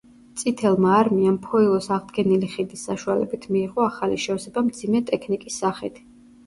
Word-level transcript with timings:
წითელმა 0.41 0.93
არმიამ 1.01 1.37
ფოილოს 1.43 1.89
აღდგენილი 1.97 2.51
ხიდის 2.55 2.87
საშუალებით 2.91 3.47
მიიღო 3.53 3.87
ახალი 3.93 4.19
შევსება 4.27 4.69
მძიმე 4.73 5.05
ტექნიკის 5.13 5.63
სახით. 5.67 6.05